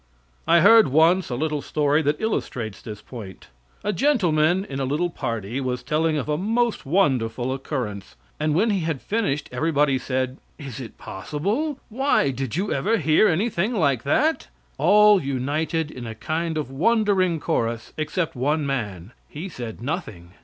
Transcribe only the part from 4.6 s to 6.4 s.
in a little party was telling of a